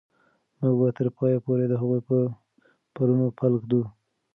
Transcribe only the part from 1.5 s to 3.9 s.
د هغوی په پلونو پل ږدو.